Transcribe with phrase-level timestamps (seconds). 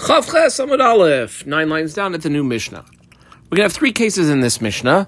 [0.00, 2.86] Chavches Amud Aleph, nine lines down at the new Mishnah.
[2.88, 5.06] We're going to have three cases in this Mishnah,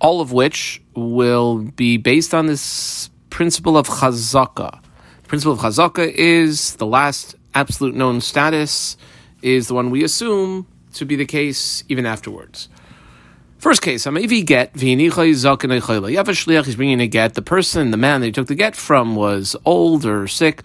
[0.00, 4.82] all of which will be based on this principle of Chazaka.
[5.22, 8.96] The principle of Chazaka is the last absolute known status,
[9.40, 12.68] is the one we assume to be the case even afterwards.
[13.58, 17.34] First case, Amavi get You have a shliach, he's bringing a get.
[17.34, 20.64] The person, the man that he took the get from was old or sick.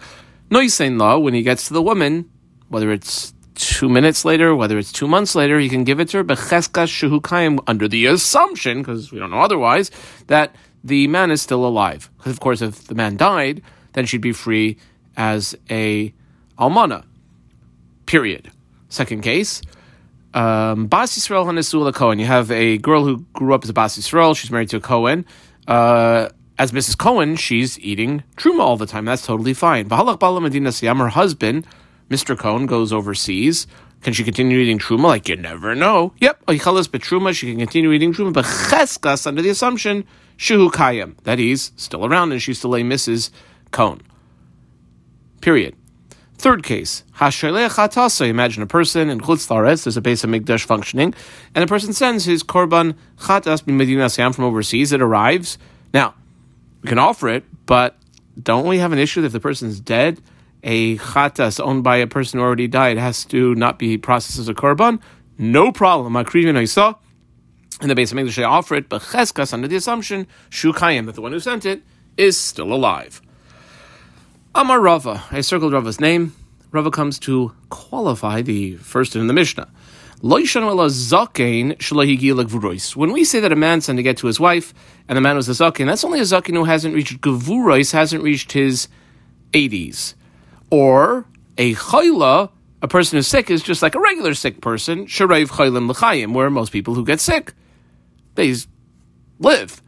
[0.50, 2.28] No, law when he gets to the woman
[2.68, 6.18] whether it's two minutes later, whether it's two months later, he can give it to
[6.18, 9.90] her, shehukayim, under the assumption, because we don't know otherwise,
[10.28, 12.10] that the man is still alive.
[12.16, 13.62] Because, of course, if the man died,
[13.94, 14.76] then she'd be free
[15.16, 16.14] as a
[16.58, 17.04] almana.
[18.06, 18.50] Period.
[18.88, 19.60] Second case,
[20.34, 22.18] um, Bas Yisrael Hanesula Cohen.
[22.18, 24.36] You have a girl who grew up as a Bas Yisrael.
[24.36, 25.26] She's married to a Cohen.
[25.66, 26.96] Uh, as Mrs.
[26.98, 29.04] Cohen, she's eating truma all the time.
[29.04, 29.88] That's totally fine.
[29.88, 31.66] Her husband,
[32.08, 32.38] Mr.
[32.38, 33.66] Cohen goes overseas.
[34.02, 35.04] Can she continue eating truma?
[35.04, 36.12] Like you never know.
[36.20, 37.34] Yep, oichalas betruma.
[37.34, 40.04] She can continue eating truma, but cheskas under the assumption
[40.38, 41.38] shuhu kayim that
[41.80, 43.30] still around and she's still a Mrs.
[43.72, 44.00] Cohen.
[45.40, 45.74] Period.
[46.38, 48.28] Third case, hatasa.
[48.28, 49.82] Imagine a person in chutz.
[49.82, 51.12] There's a base of mikdash functioning,
[51.52, 54.92] and a person sends his korban chatas b'medina sam from overseas.
[54.92, 55.58] It arrives.
[55.92, 56.14] Now,
[56.82, 57.96] we can offer it, but
[58.40, 60.20] don't we have an issue if the person's dead?
[60.68, 64.50] A chatas owned by a person who already died has to not be processed as
[64.50, 65.00] a korban,
[65.38, 66.12] no problem.
[66.12, 66.94] Akrivin I saw
[67.80, 71.14] in the base of English, they offer it, but cheskas under the assumption shukayim that
[71.14, 71.82] the one who sent it
[72.18, 73.22] is still alive.
[74.54, 76.34] Amar Rava, I circled Rava's name.
[76.70, 79.70] Rava comes to qualify the first in the Mishnah.
[80.20, 80.60] When we say
[83.40, 84.74] that a man sent to get to his wife,
[85.08, 88.22] and the man was a zaken, that's only a zaken who hasn't reached gevurois, hasn't
[88.22, 88.88] reached his
[89.54, 90.12] 80s.
[90.70, 92.50] Or a chayla,
[92.82, 96.50] a person who's sick, is just like a regular sick person, sharev chaylim l'chayim, where
[96.50, 97.54] most people who get sick,
[98.34, 98.54] they
[99.38, 99.82] live.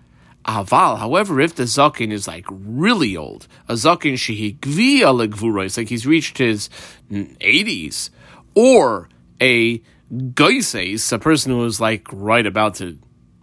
[0.47, 5.77] Aval, however, if the zakin is like really old, a zakin shehi gviya legvura, it's
[5.77, 6.71] like he's reached his
[7.11, 8.09] 80s,
[8.55, 9.09] or
[9.41, 12.99] a goises, a person who is like right about to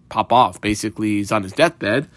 [0.10, 2.10] pop off, basically he's on his deathbed,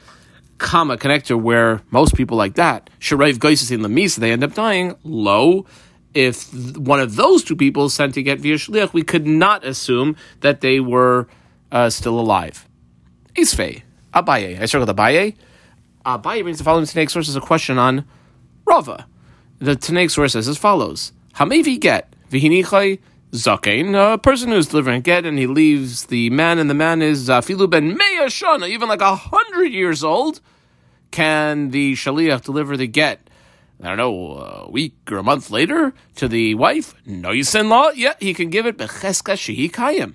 [0.61, 4.95] comma connector where most people like that, Sharav Goises in Lamisa, they end up dying,
[5.03, 5.67] low.
[6.15, 10.17] If one of those two people sent to get via Shliach, we could not assume
[10.41, 11.27] that they were
[11.73, 12.69] uh, still alive.
[13.35, 13.83] Isfei,
[14.15, 14.61] Abaye.
[14.61, 15.35] I circled Abaye.
[16.05, 18.05] Abaye brings the following Tanaic source as a question on
[18.65, 19.07] Rava.
[19.59, 22.99] The Tanaic source says as follows Hamevi get, Vihinichai
[23.33, 27.01] Zakein, a person who's delivering a get and he leaves the man, and the man
[27.01, 30.41] is Afilu ben Meya even like a hundred years old.
[31.13, 33.21] Can the Shaliach deliver the get?
[33.81, 36.93] I don't know, a week or a month later to the wife?
[37.07, 37.91] No, you law?
[37.91, 40.15] Yeah, he can give it Becheska Shehi Kayim.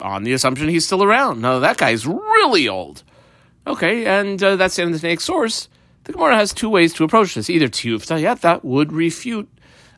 [0.00, 1.40] On the assumption he's still around.
[1.40, 3.04] No, that guy's really old.
[3.64, 5.68] Okay, and uh, that's the end of the next source.
[6.02, 7.48] The Gemara has two ways to approach this.
[7.48, 9.48] Either Tiyufta, yeah, that would refute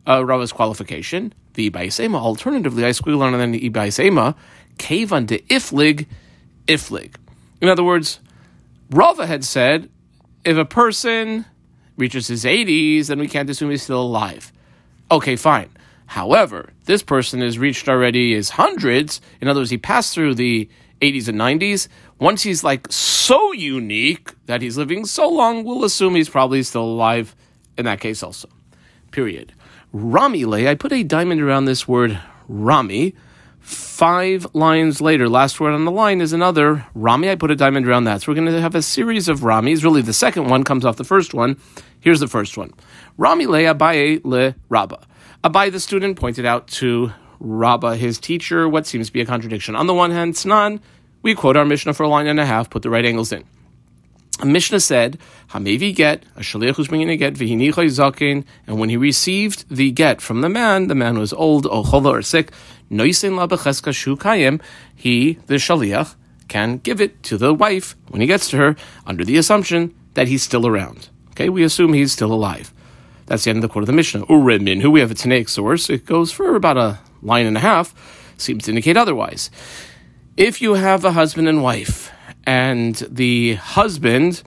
[0.06, 2.16] uh, Rava's qualification the Ibaisema.
[2.16, 4.36] Alternatively, I squiggle on and then the Ibaisema,
[4.78, 6.06] cave unto Iflig,
[6.66, 7.16] Iflig.
[7.60, 8.20] In other words,
[8.90, 9.90] Rava had said
[10.44, 11.44] if a person
[11.96, 14.52] reaches his 80s, then we can't assume he's still alive.
[15.10, 15.70] Okay, fine.
[16.06, 19.20] However, this person has reached already his hundreds.
[19.40, 20.68] In other words, he passed through the
[21.00, 21.88] 80s and 90s.
[22.18, 26.84] Once he's like so unique that he's living so long, we'll assume he's probably still
[26.84, 27.34] alive
[27.76, 28.48] in that case also.
[29.10, 29.52] Period.
[29.96, 33.14] Ramile, I put a diamond around this word Rami.
[33.60, 37.30] Five lines later, last word on the line is another Rami.
[37.30, 38.20] I put a diamond around that.
[38.20, 39.82] So we're going to have a series of Ramis.
[39.82, 41.58] Really, the second one comes off the first one.
[42.00, 42.74] Here's the first one.
[43.16, 45.00] Rami le Abaye le Rabba.
[45.42, 49.74] Abaye, the student, pointed out to Rabba, his teacher, what seems to be a contradiction.
[49.74, 50.80] On the one hand, Snan,
[51.22, 53.44] we quote our Mishnah for a line and a half, put the right angles in.
[54.38, 55.18] A Mishnah said,
[55.50, 59.90] Hamevi get, a shaliach who's bringing a get, v'hinichoy zakin, and when he received the
[59.90, 62.52] get from the man, the man was old, ochola, or sick,
[62.90, 64.60] noisin la becheska shu kayim,
[64.94, 66.16] he, the shaliach,
[66.48, 70.28] can give it to the wife when he gets to her, under the assumption that
[70.28, 71.08] he's still around.
[71.30, 72.74] Okay, we assume he's still alive.
[73.26, 74.26] That's the end of the quote of the Mishnah.
[74.26, 77.60] Urimin, who we have a Tanaic source, it goes for about a line and a
[77.60, 77.94] half,
[78.36, 79.50] seems to indicate otherwise.
[80.36, 82.12] If you have a husband and wife,
[82.46, 84.42] and the husband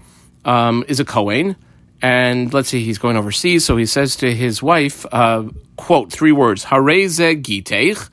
[0.46, 1.56] um, is a Kohen,
[2.02, 5.44] and let's say he's going overseas, so he says to his wife, uh,
[5.76, 8.10] quote, three words, Hareze giteich,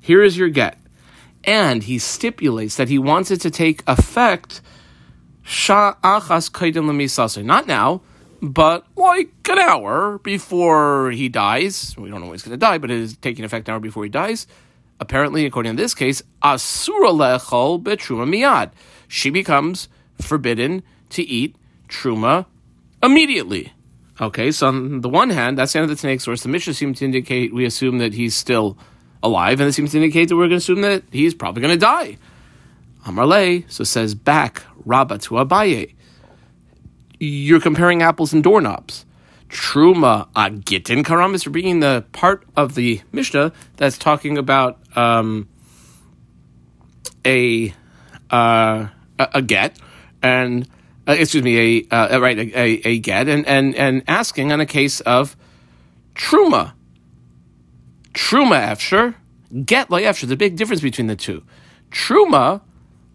[0.00, 0.78] here is your get.
[1.44, 4.60] And he stipulates that he wants it to take effect
[5.66, 8.02] not now,
[8.42, 11.94] but like an hour before he dies.
[11.98, 13.80] We don't know when he's going to die, but it is taking effect an hour
[13.80, 14.46] before he dies.
[15.00, 18.70] Apparently, according to this case, asura lechol betruma miyad.
[19.10, 19.88] She becomes
[20.20, 21.56] forbidden to eat
[21.88, 22.46] truma
[23.02, 23.72] immediately.
[24.20, 26.44] Okay, so on the one hand, that's the end of the Tanaic source.
[26.44, 28.78] The Mishnah seems to indicate we assume that he's still
[29.20, 31.74] alive, and it seems to indicate that we're going to assume that he's probably going
[31.74, 32.18] to die.
[33.04, 35.92] Amarle, so says back Rabba to Abaye.
[37.18, 39.06] You're comparing apples and doorknobs.
[39.48, 41.44] Truma agitin karamis.
[41.44, 45.48] You're bringing the part of the Mishnah that's talking about um,
[47.26, 47.74] a,
[48.30, 48.86] uh,
[49.20, 49.78] a, a get
[50.22, 50.68] and
[51.06, 54.66] uh, excuse me, a uh, right a, a, get and, and and asking on a
[54.66, 55.36] case of
[56.14, 56.72] truma.
[58.12, 59.14] Truma efsher,
[59.64, 60.28] get like efsher.
[60.28, 61.42] The big difference between the two.
[61.90, 62.60] Truma,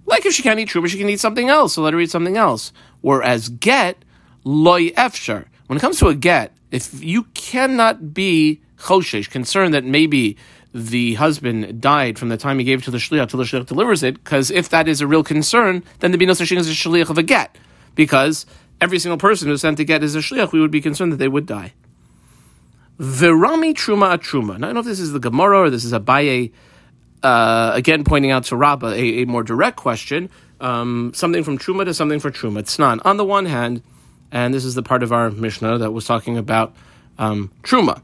[0.06, 1.74] like if she can't eat truma, she can eat something else.
[1.74, 2.72] So let her eat something else.
[3.02, 4.04] Whereas get
[4.44, 5.46] loy efsher.
[5.68, 10.38] When it comes to a get, if you cannot be choshesh, concerned that maybe
[10.76, 13.66] the husband died from the time he gave it to the shliach till the shliach
[13.66, 16.58] delivers it, because if that is a real concern, then there'd be no such thing
[16.58, 17.58] as a shliach of a get,
[17.96, 18.46] because
[18.82, 21.16] every single person who's sent to get is a shliach, we would be concerned that
[21.16, 21.72] they would die.
[23.00, 24.58] Virami truma a truma.
[24.60, 26.52] Now, I don't know if this is the Gemara or this is Abaye,
[27.24, 30.30] uh, again pointing out to Rabbah a, a more direct question,
[30.60, 32.60] um, something from truma to something for truma.
[32.60, 33.06] It's not.
[33.06, 33.82] On the one hand,
[34.30, 36.76] and this is the part of our Mishnah that was talking about
[37.18, 38.02] um, truma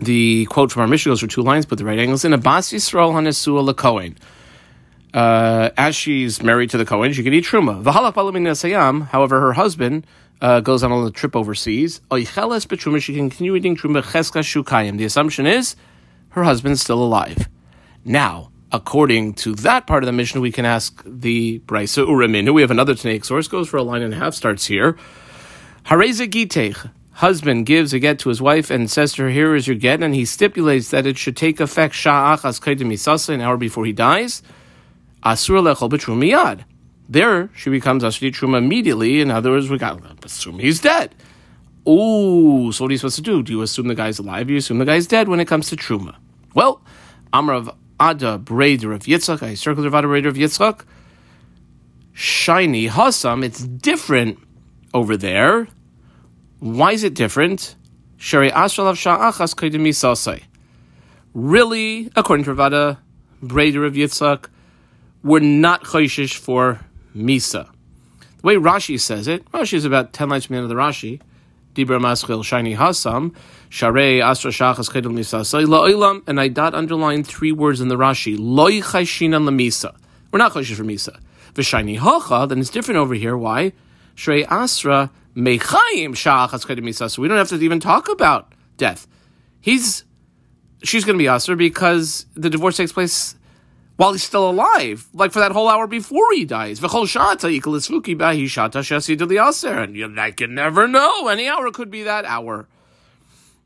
[0.00, 2.32] the quote from our Mishnah goes for two lines, but the right angle is in
[2.32, 4.16] Abbas Yisrael Hanesua Lakohen.
[5.12, 7.82] Uh, as she's married to the Kohen, she can eat truma.
[7.82, 9.08] V'halach.
[9.08, 10.06] However, her husband
[10.40, 12.00] uh, goes on a trip overseas.
[12.10, 13.02] Betruma.
[13.02, 14.96] She can continue eating truma cheska shukayim.
[14.96, 15.76] The assumption is
[16.30, 17.48] her husband's still alive.
[18.04, 22.52] Now, according to that part of the Mishnah, we can ask the Brisa Uramin.
[22.54, 23.48] We have another Tanaic source.
[23.48, 24.34] Goes for a line and a half.
[24.34, 24.96] Starts here.
[25.84, 29.66] Hareza gitech husband gives a get to his wife and says to her, Here is
[29.66, 33.84] your get, and he stipulates that it should take effect sha'achas misasa, an hour before
[33.84, 34.42] he dies,
[35.24, 36.64] asur lechol miyad.
[37.08, 39.20] There, she becomes asri truma immediately.
[39.20, 41.14] In other words, we got to assume he's dead.
[41.86, 43.42] Ooh, so what are you supposed to do?
[43.42, 44.46] Do you assume the guy's alive?
[44.46, 46.16] Do you assume the guy's dead when it comes to truma?
[46.54, 46.80] Well,
[47.32, 50.84] Amrav Ada Breder of Yitzchak, I circled Ada Breder of Yitzchak.
[52.12, 54.38] Shiny Hassam, it's different
[54.94, 55.68] over there.
[56.62, 57.74] Why is it different?
[58.30, 58.52] Really,
[62.14, 62.98] according to Ravada,
[63.42, 64.48] Breder of Yitzhak,
[65.24, 66.78] we're not choishish for
[67.16, 67.68] Misa.
[68.36, 70.76] The way Rashi says it, Rashi is about 10 lines from the end of the
[70.80, 71.20] Rashi.
[71.74, 73.34] Dibra Maschil Shiny Hasam,
[73.68, 78.36] Share Astra Shachas Kedel Misasai, La'ilam, and I dot underline three words in the Rashi,
[78.38, 79.96] Loi Chaishina Lamisa.
[80.30, 81.18] We're not choishish for Misa.
[81.54, 83.36] V'shiny Hacha, then it's different over here.
[83.36, 83.72] Why?
[84.14, 89.06] Shrei Asra Mechayim Sha'achas So we don't have to even talk about death.
[89.60, 90.04] He's
[90.82, 93.36] she's going to be usher because the divorce takes place
[93.96, 96.80] while he's still alive, like for that whole hour before he dies.
[96.80, 100.08] V'chol shata yikalisfuki bahi shata shasi to and you
[100.38, 101.28] you never know.
[101.28, 102.68] Any hour could be that hour.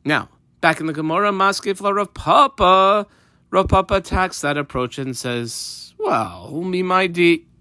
[0.04, 0.28] Now
[0.60, 3.06] back in the Gemara, Maskefla Rav Papa.
[3.50, 7.08] Rav Papa attacks that approach and says, "Well, mi my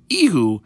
[0.09, 0.59] ihu."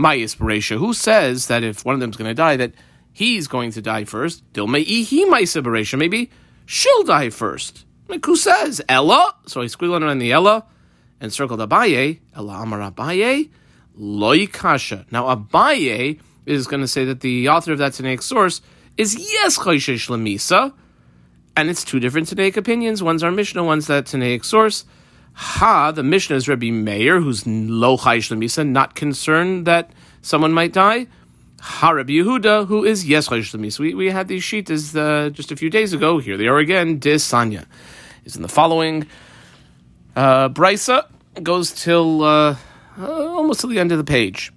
[0.00, 0.78] My inspiration.
[0.78, 2.72] Who says that if one of them's going to die, that
[3.12, 4.50] he's going to die first?
[4.52, 5.98] Dilmei he my inspiration.
[5.98, 6.30] Maybe
[6.66, 7.84] she'll die first.
[8.08, 9.34] Like who says Ella?
[9.46, 10.64] So he's squiggling around the Ella
[11.20, 12.20] and circled Abaye.
[12.34, 13.50] Ella Amar Abaye
[14.00, 15.06] loy kasha.
[15.10, 18.60] Now Abaye is going to say that the author of that Tanaic source
[18.96, 20.72] is yes chayshish lemisa,
[21.56, 23.02] and it's two different Tanaic opinions.
[23.02, 24.84] One's our Mishnah, one's that Tanaic source.
[25.40, 31.06] Ha, the Mishnah is Rabbi Meir, who's lo chayish not concerned that someone might die.
[31.62, 33.78] Ha, Rabbi Yehuda, who is yes chayish.
[33.78, 36.18] We, we had these sheets uh, just a few days ago.
[36.18, 36.98] Here they are again.
[36.98, 39.06] Dis is in the following.
[40.14, 41.06] Uh, Brisa
[41.42, 42.56] goes till uh,
[42.98, 44.52] uh, almost to the end of the page.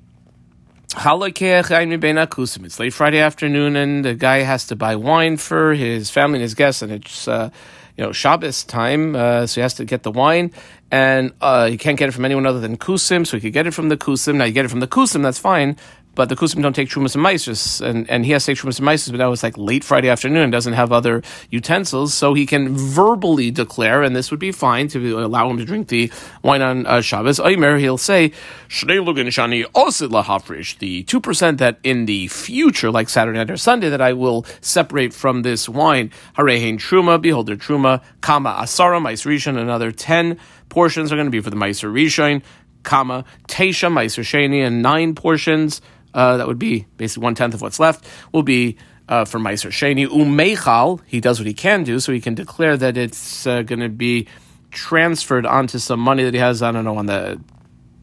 [2.65, 6.43] It's late Friday afternoon, and the guy has to buy wine for his family and
[6.43, 7.50] his guests, and it's uh,
[7.97, 10.51] you know Shabbos time, uh, so he has to get the wine,
[10.91, 13.65] and uh, he can't get it from anyone other than Kusim, so he could get
[13.65, 14.35] it from the Kusim.
[14.35, 15.77] Now you get it from the Kusim, that's fine,
[16.15, 18.79] but the Kusim don't take Trumas and Meisers, and, and he has to take Trumas
[18.79, 22.34] and Meisers, but now it's like late Friday afternoon and doesn't have other utensils, so
[22.34, 26.12] he can verbally declare, and this would be fine to allow him to drink the
[26.43, 27.39] wine on uh, Shabbos.
[27.39, 28.32] Oimer, he'll say,
[28.70, 34.13] Shani Osid the 2% that in the future, like Saturday night or Sunday, that I
[34.13, 39.91] will separate from this wine, Harehain Truma, behold their Truma, Kama Asara, Mais Rishon, another
[39.91, 40.38] 10
[40.70, 42.41] portions are going to be for the Meiser Rishon,
[42.84, 45.82] comma, Tesha Meiser and nine portions
[46.13, 48.77] uh, that would be basically one tenth of what's left, will be
[49.08, 50.08] uh, for Meiser Sheni.
[50.08, 53.79] Umeichal, he does what he can do, so he can declare that it's uh, going
[53.79, 54.27] to be
[54.72, 57.41] transferred onto some money that he has, I don't know, on the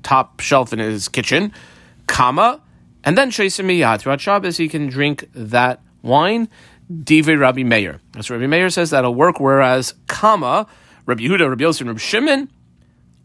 [0.03, 1.53] top shelf in his kitchen.
[2.07, 2.61] Kama,
[3.05, 4.01] and then Shaisimiyah.
[4.01, 6.49] Throughout Shabbos, he can drink that wine.
[7.05, 8.01] Dive Rabbi Meir.
[8.13, 10.67] That's Rabbi Meir says that'll work, whereas Kama,
[11.07, 12.51] Rabbi Yehuda, Rabbi Yosef, Rabbi Shimon,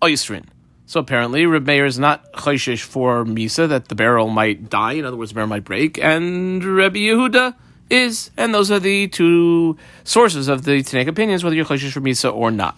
[0.01, 0.45] Oisrin.
[0.87, 5.05] So apparently, Rabbi Meir is not chayshish for Misa, that the barrel might die, in
[5.05, 7.55] other words, the barrel might break, and Rabbi Yehuda
[7.89, 12.01] is, and those are the two sources of the Tanaic opinions, whether you're chayshish for
[12.01, 12.77] Misa or not.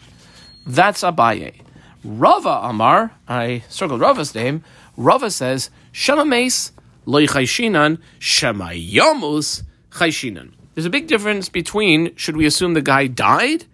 [0.66, 1.62] That's Abaye.
[2.04, 4.64] Rava Amar, I circled Rava's name,
[4.96, 6.72] Rava says, Shema Mace,
[7.06, 10.54] loy chayshinan, Shema Yamus, chayshinan.
[10.76, 13.66] There's a big difference between should we assume the guy died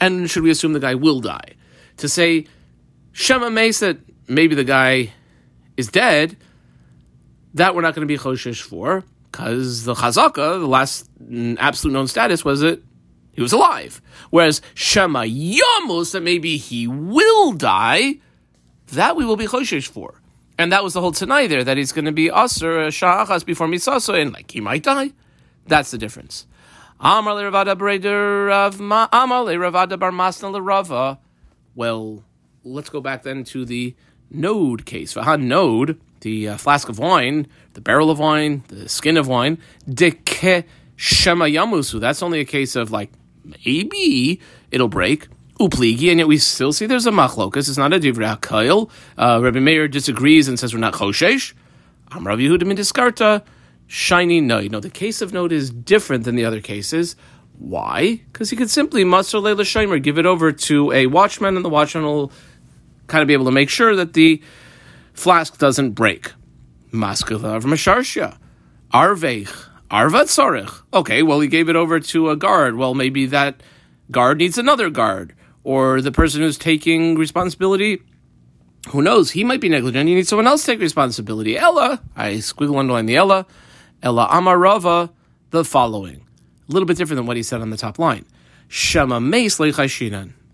[0.00, 1.52] and should we assume the guy will die.
[1.98, 2.46] To say
[3.18, 3.96] Shema that
[4.28, 5.10] maybe the guy
[5.78, 6.36] is dead,
[7.54, 11.94] that we're not going to be choshish for because the chazaka, the last mm, absolute
[11.94, 12.82] known status was that
[13.32, 14.02] he was alive.
[14.28, 18.16] Whereas Shema Yamus that maybe he will die,
[18.88, 20.20] that we will be choshish for.
[20.58, 23.46] And that was the whole tonight there, that he's going to be usher, uh, sha'achas
[23.46, 25.12] before misaso, and like he might die.
[25.66, 26.46] That's the difference.
[27.00, 28.50] Amar le Ravada Breder
[29.10, 31.18] Amar le Ravada Bar Masna le Rava.
[31.74, 32.25] Well,
[32.66, 33.94] let's go back then to the
[34.30, 35.14] node case.
[35.14, 39.58] Vahan node, the uh, flask of wine, the barrel of wine, the skin of wine.
[39.88, 42.00] Deke Shema Yamusu.
[42.00, 43.12] That's only a case of like
[43.44, 45.28] maybe it'll break.
[45.58, 47.68] Upligi, and yet we still see there's a machlokas.
[47.68, 48.90] It's not a divrei kail.
[49.16, 51.54] Uh, Rabbi Meir disagrees and says we're not choshesh.
[52.10, 53.42] I'm Rabbi Yehuda diskarta
[53.86, 54.58] shiny no.
[54.58, 57.16] You know, the case of note is different than the other cases.
[57.58, 58.20] Why?
[58.30, 61.70] Because he could simply muster Leila Shomer, give it over to a watchman, and the
[61.70, 62.30] watchman will
[63.06, 64.42] kind of be able to make sure that the
[65.12, 66.32] flask doesn't break.
[66.92, 68.38] Maskulav Masharsha.
[68.92, 69.68] Arveich.
[69.90, 70.82] Arvat Sarich.
[70.92, 72.76] Okay, well, he gave it over to a guard.
[72.76, 73.62] Well, maybe that
[74.10, 75.34] guard needs another guard.
[75.62, 78.00] Or the person who's taking responsibility
[78.90, 79.32] who knows?
[79.32, 80.08] He might be negligent.
[80.08, 81.58] You need someone else to take responsibility.
[81.58, 83.46] Ella, I squiggle underline the Ella.
[84.02, 85.10] Ella Amarava,
[85.50, 86.24] the following.
[86.68, 88.24] A little bit different than what he said on the top line.
[88.68, 89.58] Shema Meis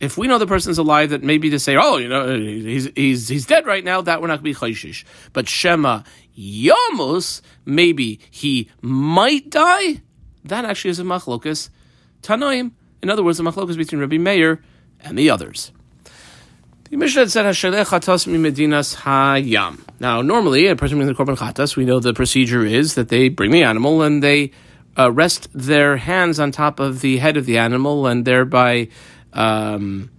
[0.02, 3.28] If we know the person's alive, that maybe to say, oh, you know, he's he's
[3.28, 5.04] he's dead right now, that we're not going to be chayshish.
[5.32, 6.02] But Shema
[6.36, 10.02] Yamus, maybe he might die.
[10.44, 11.70] That actually is a machlokas.
[12.20, 14.60] Tanoim, in other words, a machlokas between Rabbi Meir
[15.00, 15.70] and the others.
[16.90, 19.78] The Mishnah said Hashalech Chatas Medinas Hayam.
[20.00, 21.76] Now, normally, a person brings the korban chatas.
[21.76, 24.50] We know the procedure is that they bring the animal and they
[24.98, 28.88] uh, rest their hands on top of the head of the animal, and thereby
[29.32, 30.10] um,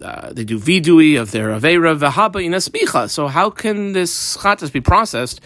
[0.00, 4.80] uh, they do vidui of their avera v'haba in So, how can this chatas be
[4.80, 5.40] processed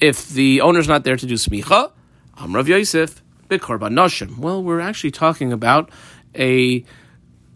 [0.00, 1.90] if the owner's not there to do smicha?
[2.38, 4.38] Amrav Yosef bekorban noshim.
[4.38, 5.90] Well, we're actually talking about
[6.34, 6.84] a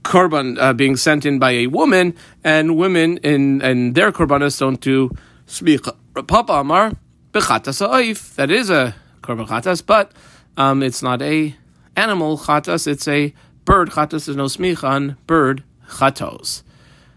[0.02, 4.80] korban uh, being sent in by a woman, and women in and their korbanos don't
[4.80, 5.10] do
[5.46, 5.94] smicha.
[6.26, 6.92] Papa Amar
[7.32, 8.34] bechatas ha'oif.
[8.36, 10.12] That is a korban chatas, but
[10.56, 11.54] um, it's not a
[11.96, 12.86] animal chatas.
[12.86, 14.26] It's a bird chatas.
[14.26, 16.62] There's no smicha on bird chatos.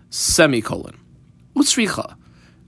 [0.09, 0.97] Semicolon.
[1.55, 2.15] Utsricha.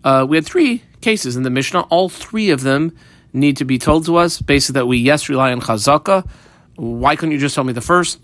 [0.04, 1.82] Uh, we had three cases in the Mishnah.
[1.90, 2.96] All three of them
[3.34, 6.28] need to be told to us, basically that we yes rely on chazaka.
[6.76, 8.20] Why couldn't you just tell me the first?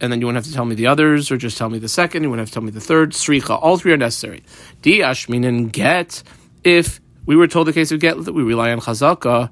[0.00, 1.88] and then you wouldn't have to tell me the others, or just tell me the
[1.88, 2.22] second.
[2.22, 3.12] You wouldn't have to tell me the third.
[3.12, 4.42] Sricha, all three are necessary.
[4.82, 6.22] Diash meaning get.
[6.64, 9.50] If we were told the case of get that we rely on chazaka,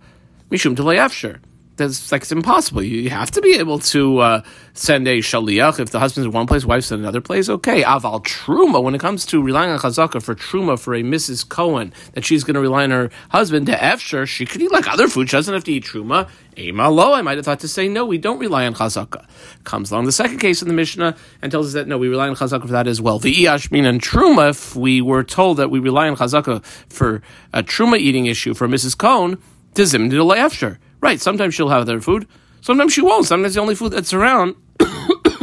[0.50, 1.40] mishum afshir
[1.76, 2.82] that's like it's impossible.
[2.82, 4.42] You have to be able to uh,
[4.74, 7.48] send a shaliach if the husband's in one place, wife's in another place.
[7.48, 8.82] Okay, aval truma.
[8.82, 11.48] When it comes to relying on chazaka for truma for a Mrs.
[11.48, 14.88] Cohen, that she's going to rely on her husband to efsher, she could eat like
[14.88, 15.28] other food.
[15.28, 16.28] She doesn't have to eat truma.
[16.56, 17.12] Ema lo.
[17.12, 18.04] I might have thought to say no.
[18.04, 19.26] We don't rely on chazaka.
[19.64, 22.28] Comes along the second case in the Mishnah and tells us that no, we rely
[22.28, 23.18] on chazaka for that as well.
[23.18, 24.50] The iashmin and truma.
[24.50, 28.68] If we were told that we rely on chazaka for a truma eating issue for
[28.68, 28.96] Mrs.
[28.96, 29.42] Cohen,
[29.74, 30.78] to zim to efsher.
[31.04, 32.26] Right, sometimes she'll have their food,
[32.62, 33.26] sometimes she won't.
[33.26, 34.56] Sometimes the only food that's around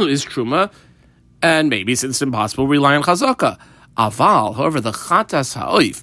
[0.00, 0.72] is truma,
[1.40, 3.60] and maybe since it's impossible, rely on chazaka.
[3.96, 6.02] Aval, however, the chatas ha'oif,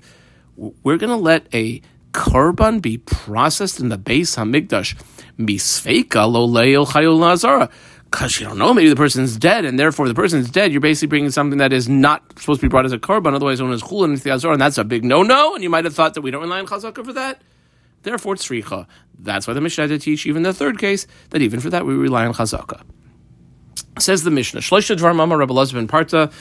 [0.55, 1.81] we're going to let a
[2.13, 4.95] korban be processed in the base hamikdash,
[5.37, 7.69] misfeika lo chayul lazara.
[8.05, 10.71] Because you don't know, maybe the person's dead, and therefore the person's dead.
[10.71, 13.59] You're basically bringing something that is not supposed to be brought as a korban, otherwise
[13.59, 15.53] known as chulin azara, and that's a big no-no.
[15.53, 17.41] And you might have thought that we don't rely on chazaka for that.
[18.03, 18.49] Therefore, it's.
[19.21, 21.85] That's why the Mishnah had to teach even the third case that even for that
[21.85, 22.81] we rely on chazaka.
[23.99, 26.31] Says the Mishnah, Shloisha Dvar Mama Rabbi ben Parta.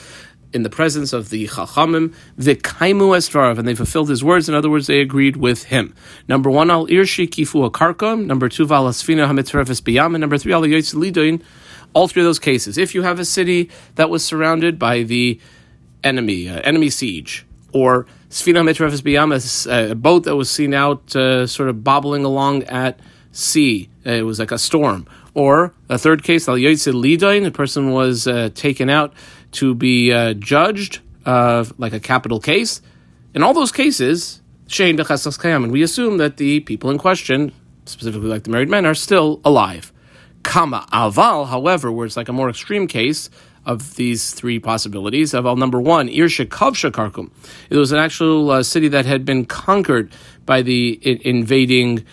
[0.51, 4.49] in the presence of the Chachamim, Vikaimu Estvarav, and they fulfilled his words.
[4.49, 5.93] In other words, they agreed with him.
[6.27, 8.25] Number one, Al Irshi Kifu Akarkam.
[8.25, 10.15] Number two, Valasfina Hamitrefes Biyam.
[10.15, 11.41] And number three, Al Yoitz Lidoin.
[11.93, 12.77] All three of those cases.
[12.77, 15.39] If you have a city that was surrounded by the
[16.03, 21.47] enemy, uh, enemy siege, or Sfina Mitrefes Biyam, a boat that was seen out uh,
[21.47, 22.99] sort of bobbling along at
[23.31, 23.89] sea.
[24.05, 25.07] Uh, it was like a storm.
[25.33, 29.13] Or a third case, Al Yoitz Lidoin, a person was uh, taken out
[29.53, 32.81] to be uh, judged, uh, like a capital case.
[33.33, 37.51] In all those cases, Shein Kayam, and we assume that the people in question,
[37.85, 39.91] specifically like the married men, are still alive.
[40.43, 43.31] Kama Aval, however, where it's like a more extreme case
[43.65, 45.33] of these three possibilities.
[45.33, 47.31] Aval number one, Irsha Kavsha Karkum.
[47.69, 50.11] It was an actual uh, city that had been conquered
[50.45, 52.05] by the I- invading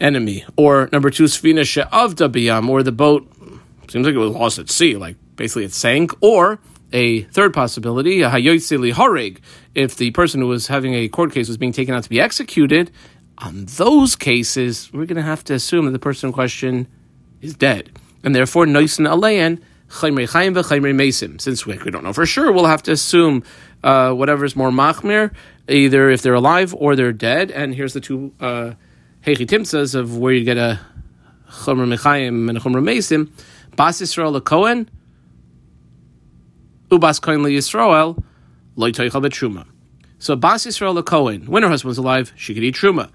[0.00, 0.44] enemy.
[0.56, 3.30] Or number two, Svina She'avda Biyam, or the boat
[3.88, 6.12] seems like it was lost at sea, like basically it sank.
[6.20, 6.58] Or
[6.92, 9.38] a third possibility, a Horeg,
[9.74, 12.20] if the person who was having a court case was being taken out to be
[12.20, 12.90] executed.
[13.38, 16.86] On those cases, we're going to have to assume that the person in question
[17.40, 17.90] is dead.
[18.22, 23.44] And therefore, Noisin Aleyan, Since we, don't know for sure, we'll have to assume
[23.82, 25.32] uh, whatever is more Machmir,
[25.68, 27.50] either if they're alive or they're dead.
[27.50, 28.72] And here's the two uh,
[29.24, 30.80] Hechitimsas of where you get a
[31.48, 33.30] Chomer Mechayim and a Chomer Mesim.
[33.76, 34.88] Bas Yisrael Kohen,
[36.90, 38.22] Ubas Kohen Yisrael,
[38.76, 39.66] Loy Toichal Truma.
[40.18, 43.10] So Bas Yisrael Kohen, when her husband was alive, she could eat Truma.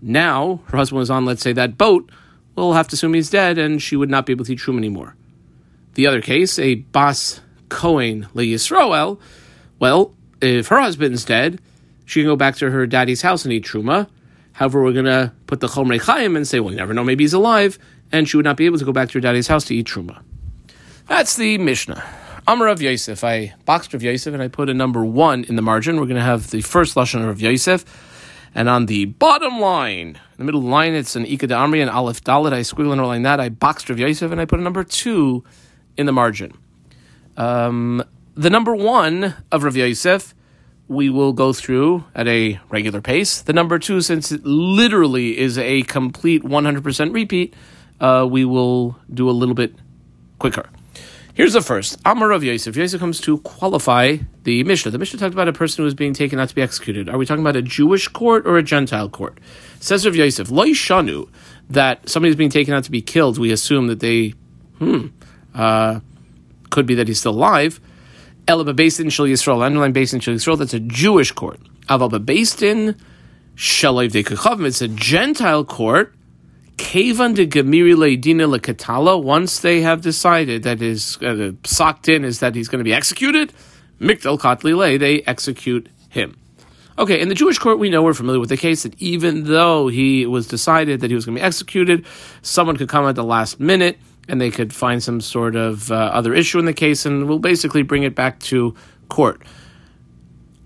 [0.00, 2.10] Now, her husband was on, let's say, that boat,
[2.54, 4.78] we'll have to assume he's dead and she would not be able to eat Truma
[4.78, 5.16] anymore.
[5.98, 7.40] The other case, a Bas
[7.70, 9.18] Kohen Le Yisrael,
[9.80, 11.60] well, if her husband's dead,
[12.04, 14.08] she can go back to her daddy's house and eat Truma.
[14.52, 17.24] However, we're going to put the Chomrei Chaim and say, well, you never know, maybe
[17.24, 17.80] he's alive,
[18.12, 19.88] and she would not be able to go back to her daddy's house to eat
[19.88, 20.22] Truma.
[21.08, 22.04] That's the Mishnah.
[22.46, 23.24] Amar of Yosef.
[23.24, 25.96] I boxed Rav Yosef and I put a number one in the margin.
[25.96, 27.84] We're going to have the first Lashon of Yosef.
[28.54, 31.90] And on the bottom line, in the middle line, it's an Ika de Amri and
[31.90, 32.52] Aleph Dalit.
[32.52, 33.40] I squiggle and line that.
[33.40, 35.42] I boxed Rav Yosef and I put a number two
[35.98, 36.56] in the margin.
[37.36, 38.02] Um,
[38.34, 40.34] the number one of Rav Yosef,
[40.86, 43.42] we will go through at a regular pace.
[43.42, 47.54] The number two, since it literally is a complete 100% repeat,
[48.00, 49.74] uh, we will do a little bit
[50.38, 50.70] quicker.
[51.34, 52.00] Here's the first.
[52.04, 52.74] Amar of Yosef.
[52.74, 54.90] Yosef comes to qualify the Mishnah.
[54.90, 57.08] The Mishnah talked about a person who was being taken out to be executed.
[57.08, 59.38] Are we talking about a Jewish court or a Gentile court?
[59.78, 61.28] Says Rav Yosef, Lo Shanu,
[61.70, 64.34] that somebody is being taken out to be killed, we assume that they,
[64.78, 65.08] hmm,
[65.58, 66.00] uh,
[66.70, 67.80] could be that he's still alive.
[68.46, 71.60] Elaba Basin Shal Yisrael, underline Basin Shal Yisrael, that's a Jewish court.
[71.88, 72.96] Aval Basin
[73.56, 76.14] Shalev de it's a Gentile court.
[76.76, 82.38] Kavan de Gemiri Leidina Lekatala, once they have decided that is uh, socked in is
[82.38, 83.52] that he's going to be executed,
[84.00, 86.38] Mikdal Katli Le, they execute him.
[86.96, 89.88] Okay, in the Jewish court, we know we're familiar with the case that even though
[89.88, 92.06] he was decided that he was going to be executed,
[92.42, 95.94] someone could come at the last minute and they could find some sort of uh,
[95.94, 98.74] other issue in the case, and we'll basically bring it back to
[99.08, 99.42] court.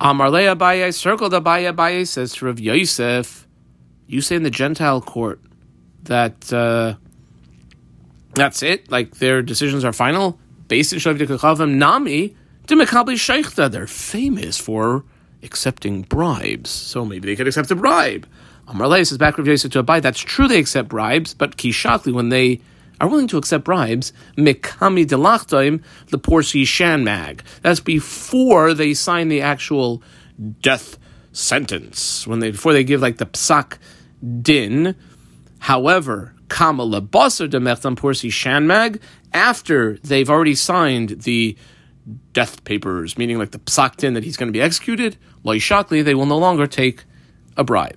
[0.00, 3.46] Amar Le Abaye, circled Abaye, Abaye says to Rav Yosef,
[4.08, 5.40] you say in the Gentile court
[6.02, 6.94] that uh,
[8.34, 10.40] that's it, like their decisions are final?
[10.66, 12.34] Based in Shavdikachavim, Nami,
[12.66, 15.04] Dimekabli Sheikhta, they're famous for
[15.44, 18.26] accepting bribes, so maybe they could accept a bribe.
[18.66, 22.12] Amar Le says back Rav Yosef to Abaye, that's true they accept bribes, but Kishakli,
[22.12, 22.60] when they
[23.02, 27.42] are willing to accept bribes, Mikami Delachtaim, the Porsi Shan mag.
[27.60, 30.02] That's before they sign the actual
[30.60, 30.98] death
[31.32, 32.26] sentence.
[32.26, 33.78] When they before they give like the psak
[34.40, 34.94] din.
[35.58, 39.00] However, Kama Labasar Demechtam Porsi Shan mag,
[39.32, 41.56] after they've already signed the
[42.32, 46.14] death papers, meaning like the psak din that he's going to be executed, Loishakli, they
[46.14, 47.04] will no longer take
[47.56, 47.96] a bribe.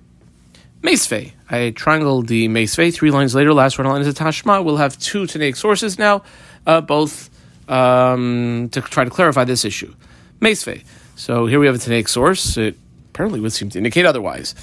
[0.82, 1.35] Mesve.
[1.48, 2.92] I triangled the Mesve.
[2.92, 4.64] Three lines later, last one line is a Tashma.
[4.64, 6.22] We'll have two Tanaic sources now,
[6.66, 7.30] uh, both
[7.68, 9.94] um, to try to clarify this issue.
[10.40, 10.82] Mesve.
[11.14, 12.56] So here we have a Tanaic source.
[12.56, 12.76] It
[13.10, 14.54] apparently would seem to indicate otherwise.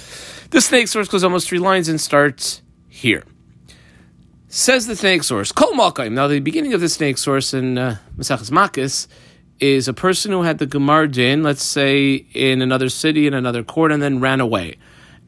[0.50, 3.24] This Tanaic source goes almost three lines and starts here.
[4.48, 6.12] Says the Tanaic source, Kol Malkaim.
[6.12, 9.08] Now, the beginning of the Tanaic source in uh, Maseches Makis
[9.58, 13.62] is a person who had the Gemar Din, let's say, in another city, in another
[13.62, 14.76] court, and then ran away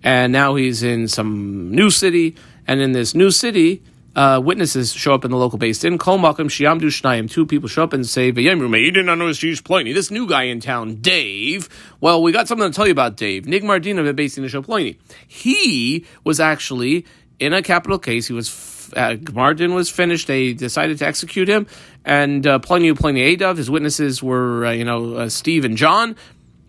[0.02, 2.36] and now he's in some new city.
[2.66, 3.82] And in this new city,
[4.16, 5.84] uh, witnesses show up in the local base.
[5.84, 9.62] In Kol Malkim Shiamdu Shnayim, two people show up and say, "Vayemru Meidin Anos Yish
[9.62, 11.68] Pliny." This new guy in town, Dave.
[12.00, 13.44] Well, we got something to tell you about Dave.
[13.44, 14.98] Nigmar Dina based in the show Pliny.
[15.28, 17.04] He was actually
[17.38, 18.26] in a capital case.
[18.26, 18.48] He was
[18.96, 21.66] uh, Gmardin was finished, they decided to execute him.
[22.04, 26.16] And uh, Pliny Pliny Adav, his witnesses were, uh, you know, uh, Steve and John.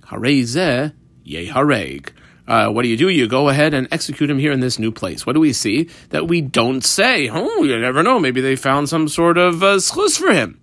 [0.02, 2.10] Hareze ye hareg.
[2.48, 3.10] Uh, what do you do?
[3.10, 5.26] You go ahead and execute him here in this new place.
[5.26, 7.30] What do we see that we don't say?
[7.30, 8.20] Oh, you never know.
[8.20, 10.60] Maybe they found some sort of uh, for him.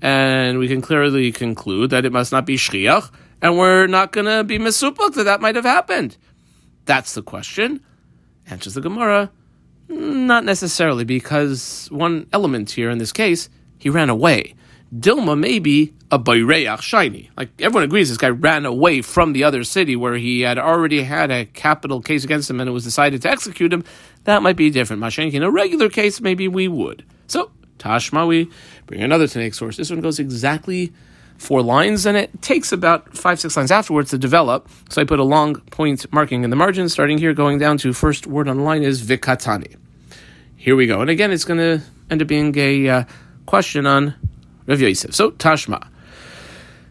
[0.00, 3.10] And we can clearly conclude that it must not be shchiach,
[3.42, 6.16] and we're not going to be misupuk that that might have happened.
[6.86, 7.84] That's the question.
[8.46, 9.30] Answers the Gemara.
[9.88, 14.54] Not necessarily, because one element here in this case, he ran away.
[14.94, 17.30] Dilma may be a bayreach shiny.
[17.36, 21.02] Like everyone agrees, this guy ran away from the other city where he had already
[21.02, 23.84] had a capital case against him and it was decided to execute him.
[24.24, 25.00] That might be different.
[25.00, 27.04] Mashenki, in a regular case, maybe we would.
[27.28, 28.50] So, Tashma, we
[28.86, 29.76] bring another Tanaic source.
[29.76, 30.92] This one goes exactly
[31.38, 34.68] four lines and it takes about five, six lines afterwards to develop.
[34.90, 37.92] So I put a long point marking in the margin, starting here, going down to
[37.92, 39.76] first word on the line is vikatani.
[40.56, 41.00] Here we go.
[41.00, 43.04] And again, it's going to end up being a uh,
[43.46, 44.14] question on
[44.70, 45.14] Rav Yosef.
[45.14, 45.88] So, Tashma.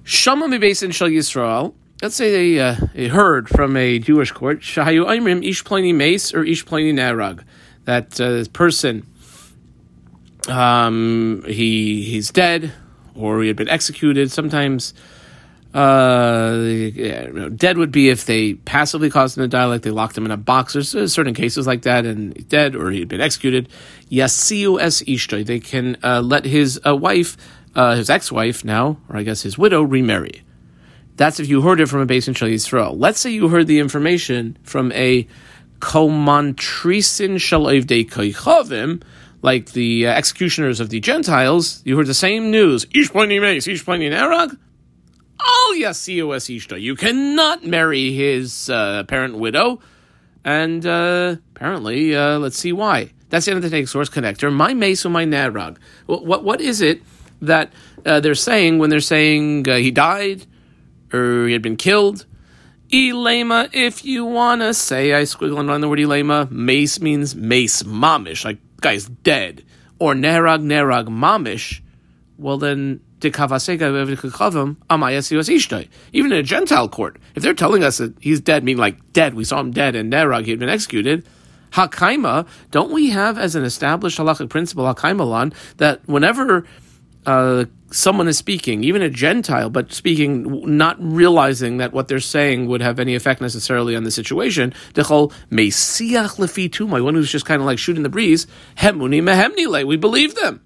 [0.03, 1.73] Shama Basin Shal Yisrael.
[2.01, 6.33] Let's say they, uh, they heard from a Jewish court, Shahayu Aimrim Ish Pliny Mace
[6.33, 7.43] or Ish Pliny Narag.
[7.85, 9.05] That uh, person,
[10.47, 12.71] um, he he's dead
[13.15, 14.31] or he had been executed.
[14.31, 14.93] Sometimes
[15.73, 20.17] uh, yeah, dead would be if they passively caused him to die, like they locked
[20.17, 20.73] him in a box.
[20.73, 23.69] There's uh, certain cases like that, and dead or he had been executed.
[24.09, 25.45] Yasiu es ishtoi.
[25.45, 27.37] They can uh, let his uh, wife
[27.79, 30.43] uh, his ex-wife now, or I guess his widow, remarry.
[31.15, 32.93] That's if you heard it from a base in Shal Yisrael.
[32.97, 35.25] Let's say you heard the information from a
[35.79, 39.01] komantrisin shal koichavim,
[39.41, 41.81] like the uh, executioners of the Gentiles.
[41.85, 42.85] You heard the same news.
[42.93, 44.57] Ish meis, ish nerag.
[45.41, 46.81] Oh yes, ishta.
[46.81, 49.79] You cannot marry his uh, parent widow,
[50.43, 53.11] and uh, apparently, uh, let's see why.
[53.29, 54.51] That's the end of the take source connector.
[54.51, 55.77] My mace my narag.
[56.07, 57.01] What, what what is it?
[57.41, 57.73] That
[58.05, 60.45] uh, they're saying when they're saying uh, he died
[61.13, 62.25] or he had been killed.
[62.91, 67.83] Elema, if you want to say, I squiggle on the word Elema, mace means mace
[67.83, 69.63] mamish, like guy's dead.
[69.99, 71.81] Or nerag nerag mamish,
[72.37, 73.51] well then, even
[76.31, 79.43] in a Gentile court, if they're telling us that he's dead, meaning like dead, we
[79.43, 81.25] saw him dead, and nerag, he had been executed,
[81.71, 86.65] Hakaima, don't we have as an established halachic principle, Hakaimalan, that whenever
[87.25, 92.67] uh, someone is speaking, even a Gentile, but speaking, not realizing that what they're saying
[92.67, 94.73] would have any effect necessarily on the situation.
[94.93, 98.47] Dechol meisiach lefi tumai, one who's just kind of like shooting the breeze.
[98.77, 100.61] Hemuni mehemnile, we believe them.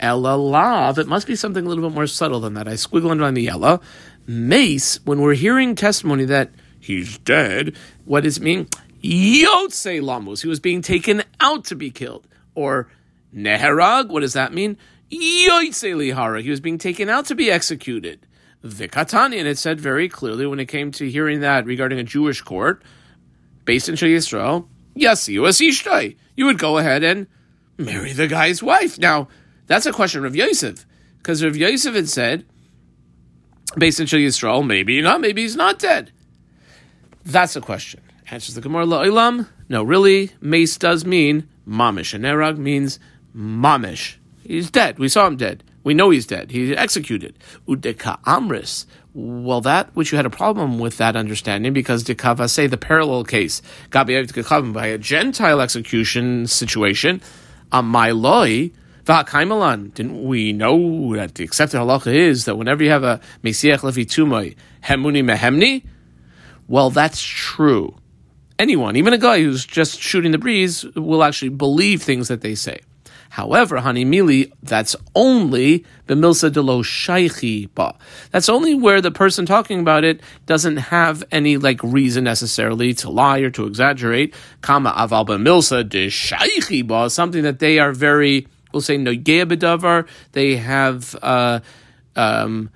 [0.00, 2.68] Elalav, it must be something a little bit more subtle than that.
[2.68, 3.80] I squiggle under on the Ella.
[4.26, 7.74] Mace, when we're hearing testimony that he's dead,
[8.04, 8.68] what does it mean?
[9.02, 12.26] Yotze lamus, he was being taken out to be killed.
[12.54, 12.88] Or
[13.34, 14.76] neherag, what does that mean?
[15.10, 16.42] Yoitze lihara.
[16.42, 18.26] He was being taken out to be executed.
[18.64, 22.40] Vikatani, and it said very clearly when it came to hearing that regarding a Jewish
[22.42, 22.82] court
[23.64, 25.46] based in Yisrael, yes, you.
[26.36, 27.26] You would go ahead and
[27.76, 28.98] marry the guy's wife.
[28.98, 29.28] Now,
[29.66, 30.86] that's a question of Yosef,
[31.18, 32.46] because Rav Yosef had said,
[33.76, 36.10] based in Yisrael, maybe not, maybe he's not dead.
[37.24, 38.00] That's a question.
[38.30, 39.48] Answers the Gemara La'ilam.
[39.68, 42.98] No, really, mace does mean mamish, and erag means
[43.34, 44.16] mamish.
[44.48, 44.98] He's dead.
[44.98, 45.62] We saw him dead.
[45.84, 46.50] We know he's dead.
[46.50, 47.38] He's executed.
[47.68, 48.86] Udeka amris.
[49.12, 53.24] Well, that which you had a problem with that understanding because dekava say the parallel
[53.24, 57.20] case got by a Gentile execution situation.
[57.70, 58.70] my loy
[59.04, 59.92] v'hakaimalan.
[59.92, 64.06] Didn't we know that the accepted halacha is that whenever you have a mesiach lefi
[64.06, 65.84] tumoi hemuni mehemni?
[66.68, 67.96] Well, that's true.
[68.58, 72.54] Anyone, even a guy who's just shooting the breeze, will actually believe things that they
[72.54, 72.80] say.
[73.30, 77.94] However, Hanimili, that's only b'milsa de lo shaychi ba.
[78.30, 83.10] That's only where the person talking about it doesn't have any like reason necessarily to
[83.10, 84.34] lie or to exaggerate.
[84.62, 90.08] Kama aval b'milsa de shaychi ba, something that they are very, we'll say no bedavar.
[90.32, 91.16] They have.
[91.22, 91.60] Uh,
[92.16, 92.70] um,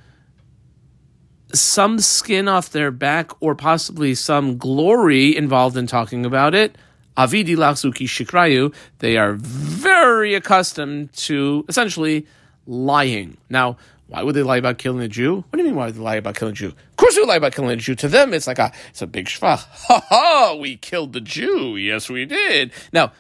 [1.55, 6.77] some skin off their back or possibly some glory involved in talking about it.
[7.17, 12.27] Avidi Lachzuki Shikrayu, they are very accustomed to essentially
[12.67, 13.37] lying.
[13.51, 15.37] Now, why would they lie about killing a Jew?
[15.37, 16.69] What do you mean why would they lie about killing a Jew?
[16.69, 17.95] Of course would lie about killing a Jew.
[17.95, 19.65] To them, it's like a it's a big shvach.
[19.89, 21.77] Ha ha, we killed the Jew.
[21.77, 22.73] Yes, we did.
[22.93, 23.13] Now,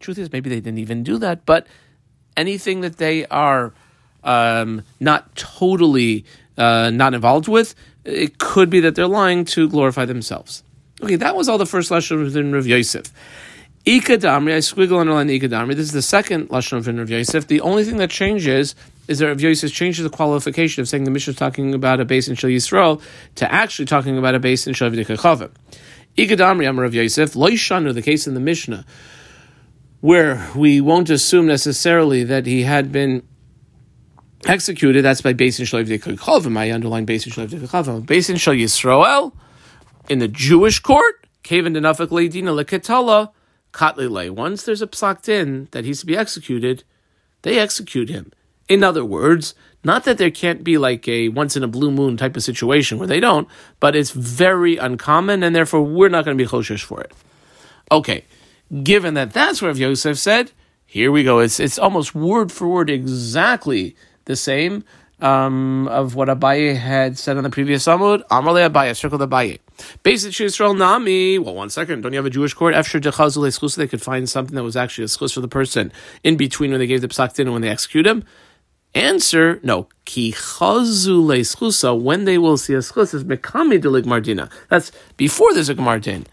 [0.00, 1.66] truth is maybe they didn't even do that, but
[2.36, 3.72] anything that they are
[4.22, 6.24] um, not totally
[6.56, 7.74] uh, not involved with,
[8.04, 10.62] it could be that they're lying to glorify themselves.
[11.02, 13.12] Okay, that was all the first lesson within Rav Yosef.
[13.86, 15.74] Ikadamri, I squiggle underline Ikadamri.
[15.76, 17.46] This is the second Lashon of Rav Yosef.
[17.46, 18.74] The only thing that changes
[19.06, 22.04] is that Rav Yosef changes the qualification of saying the Mishnah is talking about a
[22.04, 23.00] base in Shal Yisrael
[23.36, 25.50] to actually talking about a base in Shal V'dikachavim.
[26.16, 28.84] Ikadamri, Amar Rav Yosef, Loishanu, the case in the Mishnah,
[30.00, 33.22] where we won't assume necessarily that he had been
[34.46, 36.58] executed, that's by Beis Shal V'dikachavim.
[36.58, 38.04] I underline Beis Shal V'dikachavim.
[38.04, 39.32] Beis Shal Yisrael,
[40.08, 43.30] in the Jewish court, Kavan Denafik Leidina Leketala,
[43.72, 44.30] Katlile.
[44.30, 46.84] Once there's a psak din that he's to be executed,
[47.42, 48.32] they execute him.
[48.68, 52.16] In other words, not that there can't be like a once in a blue moon
[52.16, 53.48] type of situation where they don't,
[53.80, 57.12] but it's very uncommon, and therefore we're not going to be choshesh for it.
[57.90, 58.24] Okay,
[58.82, 60.52] given that that's what Yosef said,
[60.84, 61.38] here we go.
[61.38, 64.84] It's it's almost word for word exactly the same
[65.20, 68.26] um, of what Abaye had said on the previous Amud.
[68.28, 69.58] Amrle Abaye, circle the Abaye.
[70.02, 71.38] Basic Yisrael Nami.
[71.38, 72.02] Well, one second.
[72.02, 72.74] Don't you have a Jewish court?
[72.74, 75.92] After Dechazul They could find something that was actually a schus for the person
[76.24, 78.24] in between when they gave the psak and when they execute him.
[78.94, 79.88] Answer: No.
[80.04, 84.50] Ki chazule When they will see a schus is mekami de mardina.
[84.68, 86.26] That's before there's a gemardin.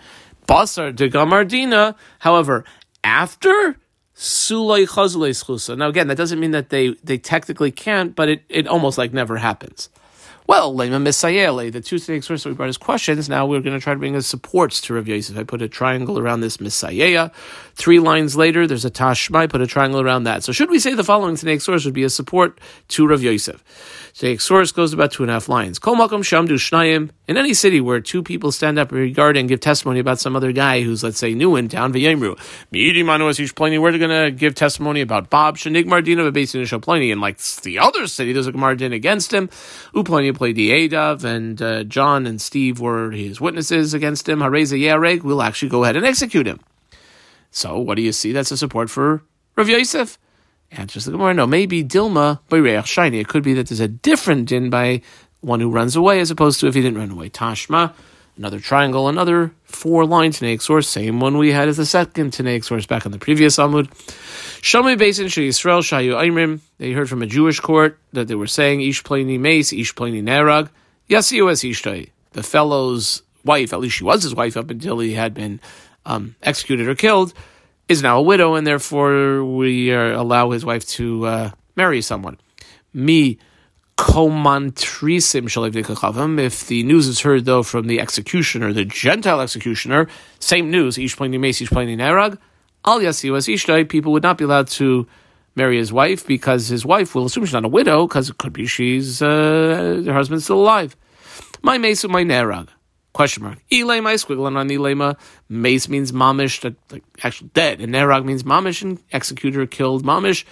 [0.47, 1.95] Basar de.
[2.19, 2.65] However,
[3.03, 3.77] after
[4.15, 5.77] Sulay schusa.
[5.77, 9.11] Now again, that doesn't mean that they, they technically can't, but it, it almost like
[9.11, 9.89] never happens.
[10.47, 13.27] Well, Lema Misayele, the two snakes first we brought as questions.
[13.27, 15.35] Now we're going to try to bring as supports to Rav Yosef.
[15.35, 17.33] I put a triangle around this Misayea.
[17.73, 19.37] Three lines later, there's a Tashma.
[19.37, 20.43] I put a triangle around that.
[20.43, 23.63] So should we say the following snake source would be a support to Rav Yosef?
[24.17, 25.77] Snake source goes about two and a half lines.
[25.77, 27.09] Kol Makom Shamdu Shnayim.
[27.27, 30.53] In any city where two people stand up regard and give testimony about some other
[30.53, 32.39] guy who's, let's say, new in town, V'yemru.
[32.71, 33.77] Mi'idi Manu Pliny.
[33.77, 37.11] We're going to give testimony about Bob Shanig Mardina, Basin Pliny.
[37.11, 39.49] And like the other city, there's a Gemardin against him.
[39.93, 44.39] Upliny played the Adav, and uh, John and Steve were his witnesses against him.
[44.39, 46.61] Hareza Yareg, we'll actually go ahead and execute him.
[47.51, 48.31] So, what do you see?
[48.31, 49.23] That's a support for
[49.57, 50.17] Rav Yosef.
[50.77, 53.19] Answers the Gemara, no, maybe Dilma by Reach Shiny.
[53.19, 55.01] It could be that there's a different din by
[55.41, 57.29] one who runs away as opposed to if he didn't run away.
[57.29, 57.93] Tashma,
[58.37, 62.65] another triangle, another four line Tanaic source, same one we had as the second Tanaic
[62.65, 63.87] source back on the previous Amud.
[64.61, 66.59] Shamay Basin Yisrael Shayu Aimrim.
[66.77, 70.21] They heard from a Jewish court that they were saying Ish Plani Mace, Ish Plani
[70.21, 70.69] Nerag,
[71.09, 72.09] Yasiu Es Ishtay.
[72.33, 75.61] The fellow's wife, at least she was his wife up until he had been
[76.05, 77.33] um, executed or killed,
[77.87, 82.37] is now a widow, and therefore we uh, allow his wife to uh, marry someone.
[82.93, 83.37] Me
[83.97, 85.45] komantrisim
[86.39, 90.07] If the news is heard though from the executioner, the Gentile executioner,
[90.39, 92.37] same news, ish plani mes, ish plani nerag,
[92.85, 95.07] al yasiwas ishtai, people would not be allowed to
[95.55, 98.51] marry his wife because his wife will assume she's not a widow because it could
[98.53, 100.95] be she's uh, her husband's still alive.
[101.61, 102.67] My mesu my nerag.
[103.15, 103.59] Question mark.
[103.71, 105.17] Ilema squiggling on ilema.
[105.47, 110.43] Mace means mamish, that like actually dead, and nerag means mamish, and executor killed mamish.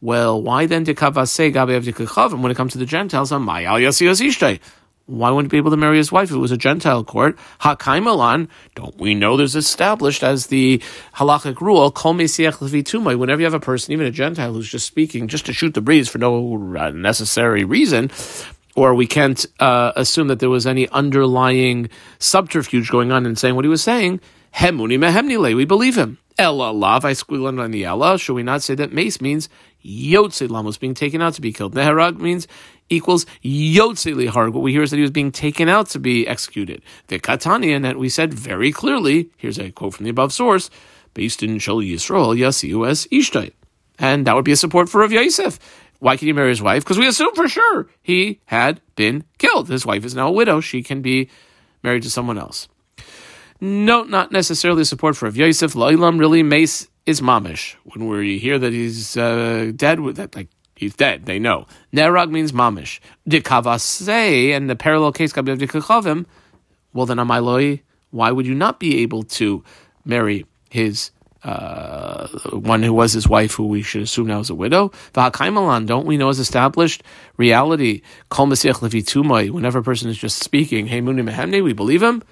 [0.00, 3.80] Well, why then did Kavase Gabi when it comes to the Gentiles on my al
[5.06, 7.36] why wouldn't he be able to marry his wife if it was a Gentile court?
[7.60, 10.80] Hakaimalan, don't we know there's established as the
[11.16, 15.46] halachic rule, kol whenever you have a person, even a Gentile, who's just speaking just
[15.46, 16.56] to shoot the breeze for no
[16.92, 18.10] necessary reason,
[18.76, 23.54] or we can't uh, assume that there was any underlying subterfuge going on in saying
[23.54, 24.20] what he was saying,
[24.54, 26.18] hemuni mehemnile, we believe him.
[26.36, 28.18] Ella lav, I squiggle on the Ella.
[28.18, 29.48] Should we not say that mace means
[29.84, 31.74] yotze lam was being taken out to be killed?
[31.74, 32.48] Neherag means
[32.88, 34.52] equals yotze liharg.
[34.52, 36.82] What we hear is that he was being taken out to be executed.
[37.06, 40.70] The katani, and that we said very clearly, here's a quote from the above source,
[41.14, 43.52] based in Shal Yisrael, Yasiu as Ishtay.
[44.00, 45.58] And that would be a support for Rav Yosef.
[46.04, 46.84] Why can he marry his wife?
[46.84, 49.70] Because we assume for sure he had been killed.
[49.70, 50.60] His wife is now a widow.
[50.60, 51.30] She can be
[51.82, 52.68] married to someone else.
[53.58, 55.72] No, not necessarily support for Rav Yosef.
[55.72, 57.76] La'ilam really mace is mamish.
[57.84, 61.66] When we hear that he's uh, dead, that like he's dead, they know.
[61.90, 63.00] Nerag means mamish.
[63.26, 66.26] Dikavase and the parallel case gabi dikachavim.
[66.92, 69.64] Well, then amaloi, why would you not be able to
[70.04, 71.12] marry his
[71.44, 74.90] uh, one who was his wife, who we should assume now is a widow.
[75.12, 77.02] Don't we know as established
[77.36, 78.02] reality?
[78.30, 82.22] Whenever a person is just speaking, hey we believe him.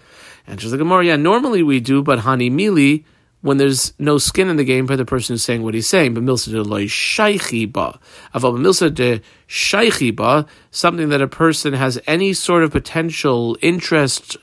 [0.46, 3.04] Answers the Gemara, yeah, normally we do, but hani mili,
[3.42, 6.14] when there's no skin in the game for the person who's saying what he's saying,
[6.14, 6.86] but milsa de loy
[10.70, 14.36] something that a person has any sort of potential interest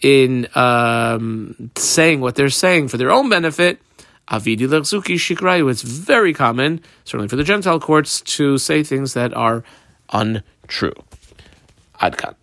[0.00, 3.80] in um, saying what they're saying for their own benefit.
[4.28, 5.70] Avidi lechzuki shikrayu.
[5.70, 9.64] It's very common, certainly for the Gentile courts, to say things that are
[10.12, 10.94] untrue.
[12.00, 12.34] Adkan.